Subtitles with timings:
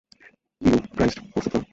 [0.61, 1.65] Eucharist প্রস্তুত করো।